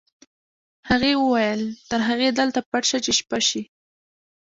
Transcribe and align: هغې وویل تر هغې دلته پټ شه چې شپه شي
هغې 0.89 1.13
وویل 1.17 1.61
تر 1.89 1.99
هغې 2.09 2.29
دلته 2.39 2.59
پټ 2.69 2.83
شه 2.89 2.97
چې 3.05 3.11
شپه 3.19 3.39
شي 3.47 3.61